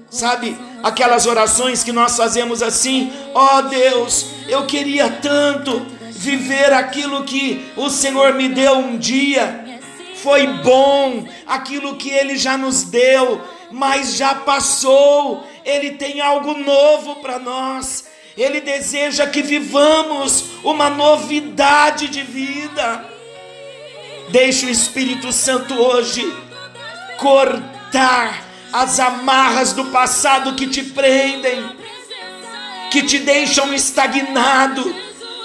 Sabe, 0.09 0.57
aquelas 0.85 1.27
orações 1.27 1.83
que 1.83 1.91
nós 1.91 2.17
fazemos 2.17 2.63
assim: 2.63 3.13
ó 3.35 3.59
oh 3.59 3.63
Deus, 3.63 4.27
eu 4.47 4.67
queria 4.67 5.11
tanto 5.11 5.85
viver 6.11 6.73
aquilo 6.73 7.25
que 7.25 7.73
o 7.77 7.91
Senhor 7.91 8.35
me 8.35 8.49
deu 8.49 8.79
um 8.79 8.97
dia. 8.97 9.62
Foi 10.23 10.47
bom 10.47 11.27
aquilo 11.47 11.97
que 11.97 12.09
Ele 12.09 12.37
já 12.37 12.57
nos 12.57 12.85
deu, 12.85 13.41
mas 13.73 14.15
já 14.15 14.37
passou. 14.37 15.45
Ele 15.65 15.93
tem 15.93 16.21
algo 16.21 16.55
novo 16.55 17.17
para 17.17 17.41
nós. 17.41 18.07
Ele 18.37 18.61
deseja 18.61 19.27
que 19.27 19.43
vivamos 19.43 20.45
uma 20.63 20.89
novidade 20.89 22.07
de 22.07 22.23
vida. 22.23 23.05
Deixe 24.29 24.67
o 24.67 24.71
Espírito 24.71 25.33
Santo 25.33 25.75
hoje 25.75 26.25
cortar 27.19 28.45
as 28.73 29.01
amarras 29.01 29.73
do 29.73 29.87
passado 29.87 30.55
que 30.55 30.69
te 30.69 30.85
prendem, 30.85 31.69
que 32.93 33.03
te 33.03 33.19
deixam 33.19 33.75
estagnado, 33.75 34.95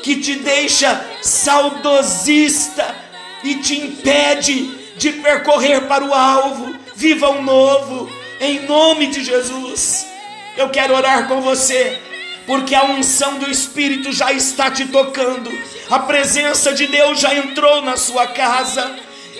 que 0.03 0.17
te 0.17 0.36
deixa 0.36 1.03
saudosista 1.24 3.06
e 3.48 3.56
te 3.56 3.80
impede 3.80 4.77
de 4.98 5.13
percorrer 5.13 5.88
para 5.88 6.04
o 6.04 6.13
alvo. 6.13 6.75
Viva 6.96 7.30
um 7.30 7.42
novo, 7.42 8.10
em 8.42 8.66
nome 8.66 9.08
de 9.08 9.24
Jesus. 9.24 10.06
Eu 10.58 10.70
quero 10.70 10.94
orar 10.94 11.27
com 11.27 11.39
você 11.39 11.98
porque 12.46 12.74
a 12.74 12.86
unção 12.86 13.39
do 13.39 13.50
Espírito 13.50 14.12
já 14.12 14.32
está 14.32 14.72
te 14.72 14.86
tocando, 14.88 15.51
a 15.89 16.00
presença 16.00 16.74
de 16.74 16.88
Deus 16.88 17.20
já 17.20 17.36
entrou 17.36 17.82
na 17.82 17.98
sua 17.98 18.25
casa, 18.27 18.96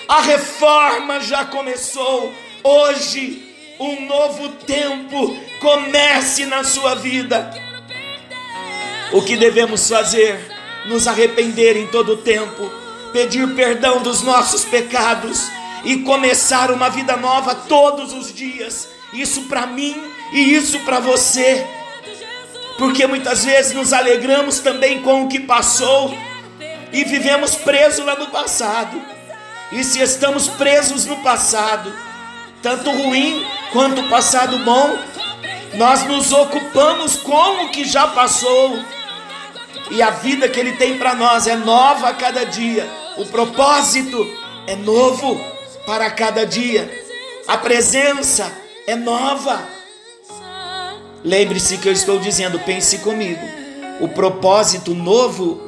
a 0.10 0.22
reforma 0.22 1.22
já 1.22 1.46
começou. 1.46 2.34
Hoje, 2.62 3.44
um 3.80 4.06
novo 4.06 4.50
tempo 4.50 5.38
comece 5.62 6.46
na 6.46 6.66
sua 6.66 6.96
vida. 6.96 7.50
O 9.14 9.22
que 9.22 9.38
devemos 9.38 9.88
fazer? 9.88 10.38
Nos 10.88 11.08
arrepender 11.08 11.78
em 11.78 11.88
todo 11.88 12.14
o 12.14 12.18
tempo, 12.18 12.70
pedir 13.12 13.56
perdão 13.56 14.02
dos 14.02 14.22
nossos 14.22 14.66
pecados 14.66 15.50
e 15.84 15.98
começar 15.98 16.72
uma 16.72 16.90
vida 16.90 17.16
nova 17.18 17.56
todos 17.56 18.14
os 18.14 18.34
dias. 18.34 18.90
Isso 19.14 19.44
para 19.44 19.66
mim 19.66 19.96
e 20.34 20.54
isso 20.54 20.80
para 20.80 21.00
você 21.00 21.66
porque 22.78 23.08
muitas 23.08 23.44
vezes 23.44 23.74
nos 23.74 23.92
alegramos 23.92 24.60
também 24.60 25.02
com 25.02 25.24
o 25.24 25.28
que 25.28 25.40
passou 25.40 26.16
e 26.94 27.04
vivemos 27.04 27.56
presos 27.56 28.06
lá 28.06 28.16
no 28.16 28.28
passado. 28.28 29.02
E 29.72 29.84
se 29.84 30.00
estamos 30.00 30.48
presos 30.48 31.06
no 31.06 31.18
passado, 31.18 31.92
tanto 32.62 32.90
ruim 32.92 33.46
quanto 33.74 34.04
passado 34.04 34.60
bom, 34.60 34.98
nós 35.74 36.04
nos 36.06 36.32
ocupamos 36.32 37.18
com 37.18 37.66
o 37.66 37.70
que 37.70 37.84
já 37.84 38.08
passou. 38.08 38.80
E 39.90 40.02
a 40.02 40.10
vida 40.10 40.50
que 40.50 40.60
Ele 40.60 40.74
tem 40.74 40.98
para 40.98 41.16
nós 41.16 41.48
é 41.48 41.56
nova 41.56 42.10
a 42.10 42.14
cada 42.14 42.44
dia. 42.44 42.88
O 43.18 43.26
propósito 43.26 44.28
é 44.68 44.76
novo 44.76 45.40
para 45.86 46.10
cada 46.12 46.46
dia. 46.46 46.90
A 47.48 47.58
presença 47.58 48.52
é 48.86 48.96
nova. 48.96 49.60
Lembre-se 51.24 51.78
que 51.78 51.88
eu 51.88 51.94
estou 51.94 52.20
dizendo, 52.20 52.60
pense 52.60 53.00
comigo. 53.00 53.42
O 54.00 54.10
propósito 54.10 54.94
novo 54.94 55.62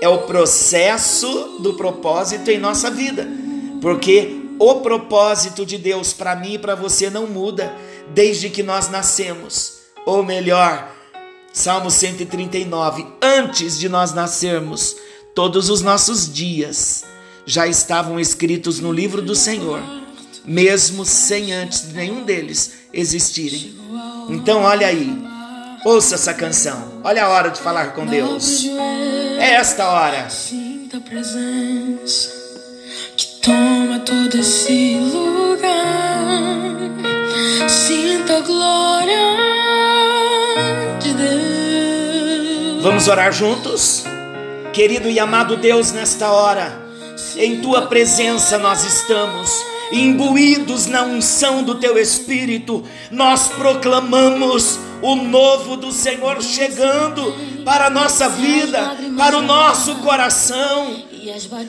é 0.00 0.08
o 0.08 0.18
processo 0.18 1.56
do 1.60 1.74
propósito 1.74 2.50
em 2.50 2.58
nossa 2.58 2.90
vida. 2.90 3.26
Porque 3.80 4.42
o 4.58 4.76
propósito 4.76 5.64
de 5.64 5.78
Deus 5.78 6.12
para 6.12 6.36
mim 6.36 6.54
e 6.54 6.58
para 6.58 6.74
você 6.74 7.08
não 7.08 7.26
muda 7.26 7.74
desde 8.10 8.50
que 8.50 8.62
nós 8.62 8.88
nascemos. 8.88 9.78
Ou 10.04 10.22
melhor, 10.22 10.90
Salmo 11.58 11.90
139, 11.90 13.04
antes 13.20 13.76
de 13.80 13.88
nós 13.88 14.14
nascermos, 14.14 14.94
todos 15.34 15.68
os 15.68 15.82
nossos 15.82 16.32
dias 16.32 17.04
já 17.44 17.66
estavam 17.66 18.20
escritos 18.20 18.78
no 18.78 18.92
livro 18.92 19.20
do 19.20 19.34
Senhor, 19.34 19.82
mesmo 20.44 21.04
sem 21.04 21.52
antes 21.52 21.92
nenhum 21.92 22.22
deles 22.22 22.74
existirem. 22.92 23.74
Então, 24.28 24.62
olha 24.62 24.86
aí, 24.86 25.20
ouça 25.84 26.14
essa 26.14 26.32
canção. 26.32 27.00
Olha 27.02 27.24
a 27.24 27.28
hora 27.28 27.50
de 27.50 27.58
falar 27.58 27.92
com 27.92 28.06
Deus. 28.06 28.64
É 29.40 29.54
esta 29.54 29.88
hora. 29.88 30.30
Sinta 30.30 30.98
a 30.98 31.00
presença 31.00 32.30
que 33.16 33.26
toma 33.42 33.98
todo 33.98 34.32
esse 34.38 35.00
lugar. 35.00 35.66
Sinta 37.68 38.36
a 38.36 38.40
glória 38.42 38.87
Vamos 42.88 43.06
orar 43.06 43.30
juntos? 43.30 44.04
Querido 44.72 45.10
e 45.10 45.20
amado 45.20 45.58
Deus, 45.58 45.92
nesta 45.92 46.32
hora, 46.32 46.72
em 47.36 47.60
tua 47.60 47.82
presença 47.82 48.56
nós 48.56 48.82
estamos 48.82 49.62
imbuídos 49.92 50.86
na 50.86 51.02
unção 51.02 51.62
do 51.62 51.74
teu 51.74 51.98
Espírito, 51.98 52.82
nós 53.10 53.48
proclamamos 53.48 54.78
o 55.02 55.16
novo 55.16 55.76
do 55.76 55.92
Senhor 55.92 56.40
chegando 56.40 57.34
para 57.62 57.88
a 57.88 57.90
nossa 57.90 58.26
vida, 58.26 58.96
para 59.18 59.36
o 59.36 59.42
nosso 59.42 59.96
coração. 59.96 61.04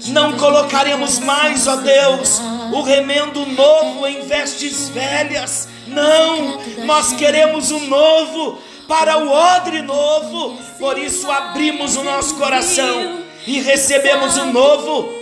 Não 0.08 0.38
colocaremos 0.38 1.20
mais, 1.20 1.68
ó 1.68 1.76
Deus, 1.76 2.40
o 2.72 2.82
remendo 2.82 3.46
novo 3.46 4.08
em 4.08 4.22
vestes 4.22 4.88
velhas. 4.88 5.68
Não, 5.86 6.62
nós 6.86 7.12
queremos 7.12 7.72
o 7.72 7.80
novo 7.82 8.70
para 8.90 9.18
o 9.20 9.32
odre 9.32 9.82
novo. 9.82 10.58
Por 10.78 10.98
isso 10.98 11.32
abrimos 11.32 11.96
o 11.96 12.04
nosso 12.04 12.36
coração 12.36 13.22
e 13.48 13.62
recebemos 13.62 14.36
o 14.36 14.48
novo 14.48 15.20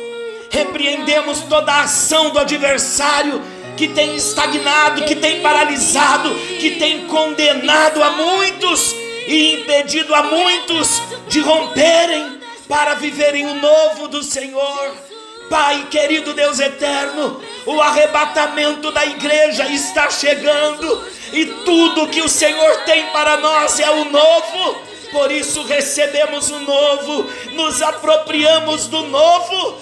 repreendemos 0.50 1.42
toda 1.42 1.72
a 1.72 1.82
ação 1.82 2.30
do 2.30 2.40
adversário 2.40 3.42
que 3.76 3.88
tem 3.88 4.16
estagnado, 4.16 5.04
que 5.04 5.16
tem 5.16 5.42
paralisado, 5.42 6.34
que 6.60 6.72
tem 6.72 7.06
condenado 7.06 8.02
a 8.02 8.12
muitos 8.12 8.96
e 9.28 9.54
impedido 9.54 10.16
a 10.16 10.24
muitos 10.24 11.02
de 11.28 11.40
romperem 11.42 12.40
para 12.68 12.96
viverem 12.96 13.46
o 13.46 13.56
novo 13.56 14.08
do 14.08 14.24
Senhor. 14.24 15.07
Pai 15.50 15.88
querido 15.90 16.34
Deus 16.34 16.60
eterno, 16.60 17.42
o 17.66 17.82
arrebatamento 17.82 18.92
da 18.92 19.06
igreja 19.06 19.66
está 19.68 20.10
chegando 20.10 21.06
e 21.32 21.46
tudo 21.46 22.08
que 22.08 22.22
o 22.22 22.30
Senhor 22.30 22.84
tem 22.84 23.08
para 23.08 23.38
nós 23.38 23.80
é 23.80 23.90
o 23.90 24.06
novo. 24.06 24.82
Por 25.12 25.32
isso 25.32 25.64
recebemos 25.64 26.50
o 26.50 26.60
novo, 26.60 27.30
nos 27.54 27.82
apropriamos 27.82 28.88
do 28.88 29.04
novo 29.04 29.78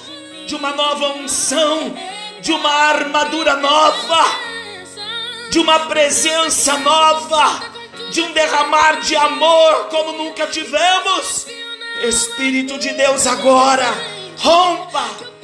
de 0.46 0.56
uma 0.56 0.72
nova 0.72 1.14
unção, 1.14 1.96
de 2.42 2.52
uma 2.52 2.70
armadura 2.72 3.56
nova, 3.56 4.24
de 5.50 5.58
uma 5.58 5.80
presença 5.88 6.78
nova, 6.78 7.64
de 8.12 8.22
um 8.22 8.32
derramar 8.32 9.00
de 9.02 9.16
amor 9.16 9.88
como 9.90 10.12
nunca 10.12 10.46
tivemos. 10.46 11.48
Espírito 12.04 12.78
de 12.78 12.94
Deus, 12.94 13.26
agora 13.26 13.86
rompa 14.38 15.35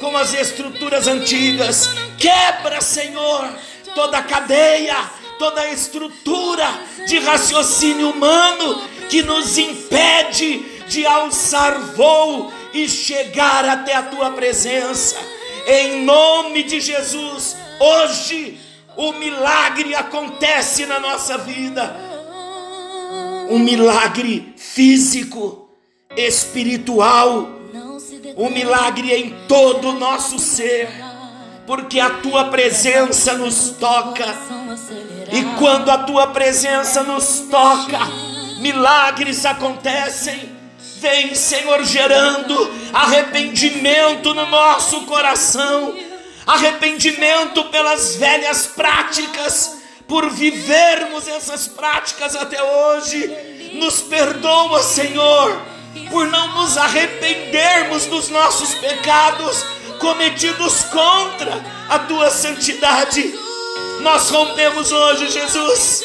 com 0.00 0.16
as 0.16 0.32
estruturas 0.32 1.06
antigas, 1.06 1.88
quebra, 2.18 2.80
Senhor, 2.80 3.48
toda 3.94 4.22
cadeia, 4.22 4.96
toda 5.38 5.68
estrutura 5.68 6.66
de 7.06 7.18
raciocínio 7.18 8.10
humano 8.10 8.82
que 9.08 9.22
nos 9.22 9.56
impede 9.58 10.58
de 10.88 11.06
alçar 11.06 11.78
voo 11.94 12.52
e 12.72 12.88
chegar 12.88 13.64
até 13.64 13.94
a 13.94 14.02
tua 14.02 14.30
presença. 14.32 15.16
Em 15.66 16.04
nome 16.04 16.62
de 16.62 16.80
Jesus, 16.80 17.56
hoje 17.78 18.58
o 18.96 19.12
milagre 19.12 19.94
acontece 19.94 20.86
na 20.86 20.98
nossa 20.98 21.38
vida. 21.38 22.08
um 23.50 23.58
milagre 23.58 24.52
físico, 24.58 25.70
espiritual, 26.14 27.57
um 28.38 28.48
milagre 28.50 29.12
em 29.12 29.30
todo 29.48 29.88
o 29.88 29.98
nosso 29.98 30.38
ser, 30.38 30.88
porque 31.66 31.98
a 31.98 32.08
tua 32.08 32.44
presença 32.44 33.34
nos 33.34 33.70
toca. 33.70 34.24
E 35.32 35.42
quando 35.58 35.90
a 35.90 35.98
tua 35.98 36.28
presença 36.28 37.02
nos 37.02 37.40
toca, 37.50 37.98
milagres 38.60 39.44
acontecem. 39.44 40.56
Vem, 41.00 41.34
Senhor, 41.34 41.84
gerando 41.84 42.72
arrependimento 42.92 44.32
no 44.32 44.46
nosso 44.46 45.00
coração, 45.02 45.96
arrependimento 46.46 47.64
pelas 47.64 48.14
velhas 48.14 48.68
práticas, 48.68 49.78
por 50.06 50.30
vivermos 50.30 51.26
essas 51.26 51.66
práticas 51.66 52.36
até 52.36 52.62
hoje. 52.62 53.70
Nos 53.74 54.00
perdoa, 54.00 54.82
Senhor, 54.82 55.60
por 56.10 56.26
não 56.26 56.54
nos 56.54 56.76
arrependermos 56.76 58.06
dos 58.06 58.28
nossos 58.28 58.74
pecados 58.74 59.64
cometidos 59.98 60.84
contra 60.84 61.62
a 61.88 61.98
tua 62.00 62.30
santidade. 62.30 63.34
Nós 64.00 64.30
rompemos 64.30 64.92
hoje, 64.92 65.30
Jesus, 65.30 66.04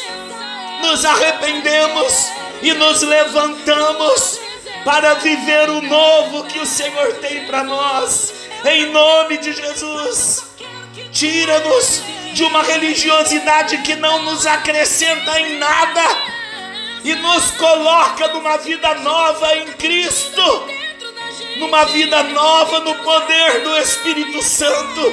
nos 0.82 1.04
arrependemos 1.04 2.28
e 2.62 2.72
nos 2.74 3.02
levantamos 3.02 4.40
para 4.84 5.14
viver 5.14 5.70
o 5.70 5.82
novo 5.82 6.44
que 6.44 6.58
o 6.58 6.66
Senhor 6.66 7.14
tem 7.14 7.46
para 7.46 7.64
nós, 7.64 8.32
em 8.64 8.90
nome 8.90 9.38
de 9.38 9.52
Jesus. 9.52 10.44
Tira-nos 11.12 12.02
de 12.34 12.42
uma 12.44 12.62
religiosidade 12.62 13.78
que 13.78 13.94
não 13.94 14.22
nos 14.24 14.46
acrescenta 14.46 15.40
em 15.40 15.58
nada 15.58 16.02
e 17.04 17.14
nos 17.16 17.50
coloca 17.52 18.28
numa 18.28 18.56
vida 18.56 18.94
nova 18.94 19.54
em 19.56 19.66
Cristo, 19.74 20.68
numa 21.58 21.84
vida 21.84 22.22
nova 22.22 22.80
no 22.80 22.94
poder 22.96 23.62
do 23.62 23.76
Espírito 23.76 24.42
Santo, 24.42 25.12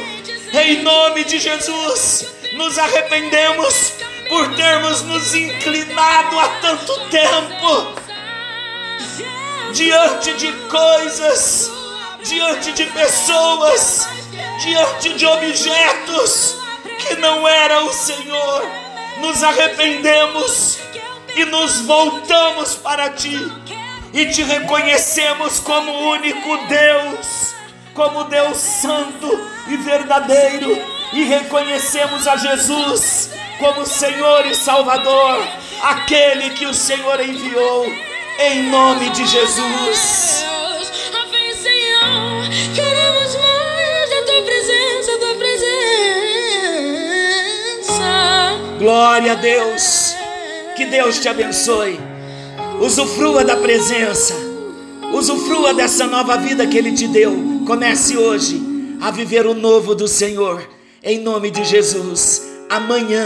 em 0.54 0.82
nome 0.82 1.26
de 1.26 1.38
Jesus. 1.38 2.26
Nos 2.54 2.80
arrependemos 2.80 3.94
por 4.30 4.56
termos 4.56 5.02
nos 5.02 5.36
inclinado 5.36 6.40
há 6.40 6.48
tanto 6.62 7.10
tempo 7.10 7.94
diante 9.74 10.34
de 10.36 10.52
coisas, 10.70 11.70
diante 12.24 12.72
de 12.72 12.86
pessoas, 12.86 14.08
diante 14.64 15.14
de 15.14 15.26
objetos 15.26 16.56
que 17.00 17.16
não 17.16 17.46
era 17.46 17.84
o 17.84 17.94
Senhor. 17.94 18.66
Nos 19.20 19.44
arrependemos 19.44 20.80
e 21.36 21.46
nos 21.46 21.82
voltamos 21.82 22.76
para 22.76 23.10
Ti 23.12 23.52
e 24.14 24.26
te 24.28 24.44
reconhecemos 24.44 25.60
como 25.60 25.92
único 26.12 26.58
Deus, 26.68 27.56
como 27.94 28.26
Deus 28.26 28.58
Santo 28.58 29.28
e 29.68 29.78
verdadeiro, 29.78 30.78
e 31.14 31.24
reconhecemos 31.24 32.28
a 32.28 32.36
Jesus 32.36 33.30
como 33.60 33.86
Senhor 33.86 34.46
e 34.48 34.56
Salvador, 34.56 35.46
aquele 35.84 36.50
que 36.52 36.66
o 36.66 36.74
Senhor 36.74 37.20
enviou 37.22 37.86
em 38.40 38.64
nome 38.70 39.10
de 39.12 39.26
Jesus. 39.26 40.44
Queremos 42.76 43.36
mais 43.36 44.10
da 44.10 44.22
tua 44.26 44.42
presença, 44.44 45.18
tua 45.20 45.36
presença. 45.36 45.72
Glória 48.80 49.34
a 49.34 49.36
Deus. 49.36 50.01
Que 50.76 50.86
Deus 50.86 51.20
te 51.20 51.28
abençoe. 51.28 52.00
Usufrua 52.80 53.44
da 53.44 53.58
presença. 53.58 54.34
Usufrua 55.14 55.74
dessa 55.74 56.08
nova 56.08 56.38
vida 56.38 56.66
que 56.66 56.78
Ele 56.78 56.94
te 56.94 57.08
deu. 57.08 57.64
Comece 57.66 58.18
hoje 58.18 58.62
a 59.02 59.12
viver 59.12 59.46
o 59.46 59.54
novo 59.54 59.94
do 59.94 60.08
Senhor. 60.08 60.68
Em 61.04 61.20
nome 61.20 61.52
de 61.52 61.64
Jesus. 61.64 62.42
Amanhã 62.70 63.26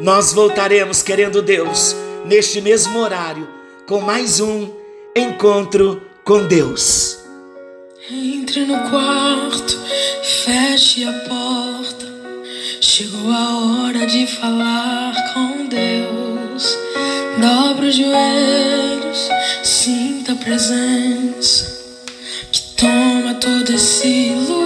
nós 0.00 0.32
voltaremos, 0.32 1.02
querendo 1.02 1.40
Deus, 1.40 1.94
neste 2.24 2.60
mesmo 2.60 2.98
horário 2.98 3.48
com 3.86 4.00
mais 4.00 4.40
um 4.40 4.70
encontro 5.16 6.00
com 6.24 6.46
Deus. 6.46 7.18
Entre 8.10 8.64
no 8.64 8.90
quarto, 8.90 9.78
feche 10.44 11.04
a 11.04 11.12
porta. 11.28 12.06
Chegou 12.80 13.30
a 13.30 13.84
hora 13.84 14.06
de 14.06 14.26
falar 14.26 15.14
com 15.34 15.66
Deus. 15.66 16.01
Dobra 17.42 17.86
os 17.86 17.96
joelhos, 17.96 19.28
sinta 19.64 20.30
a 20.30 20.36
presença 20.36 21.76
que 22.52 22.62
toma 22.76 23.34
todo 23.34 23.68
esse 23.74 24.30
lugar. 24.46 24.61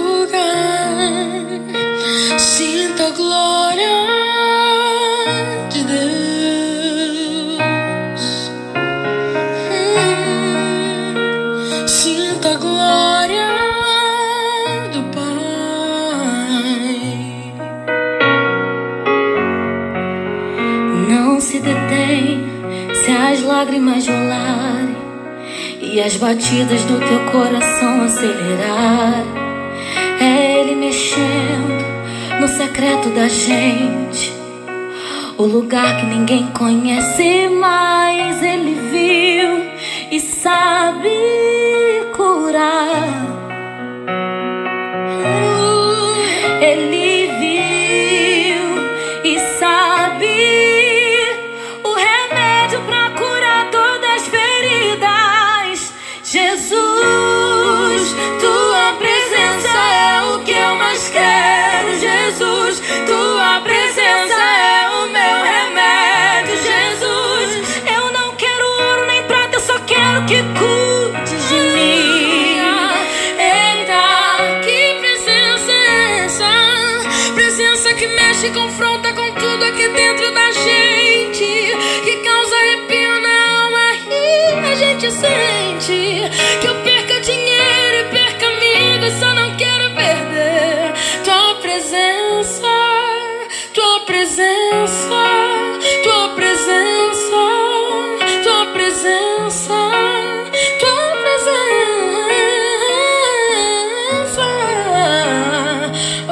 Lágrimas 23.57 24.07
rolarem 24.07 24.95
e 25.81 25.99
as 25.99 26.15
batidas 26.15 26.79
do 26.83 26.99
teu 26.99 27.31
coração 27.31 28.03
acelerar. 28.03 29.23
É 30.21 30.59
Ele 30.59 30.75
mexendo 30.75 32.39
no 32.39 32.47
secreto 32.47 33.09
da 33.09 33.27
gente, 33.27 34.31
o 35.39 35.43
lugar 35.43 35.99
que 35.99 36.05
ninguém 36.05 36.45
conhece, 36.51 37.49
mas 37.59 38.43
Ele 38.43 38.75
viu 38.91 39.71
e 40.11 40.19
sabe 40.19 41.09
curar. 42.15 43.36